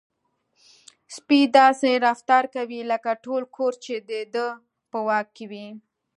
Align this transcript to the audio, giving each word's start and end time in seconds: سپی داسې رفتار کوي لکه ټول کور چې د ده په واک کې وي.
سپی 1.15 1.39
داسې 1.57 1.89
رفتار 2.07 2.43
کوي 2.55 2.81
لکه 2.91 3.11
ټول 3.25 3.43
کور 3.55 3.73
چې 3.83 3.93
د 4.09 4.11
ده 4.33 4.47
په 4.91 4.99
واک 5.07 5.27
کې 5.37 5.45
وي. 5.51 5.67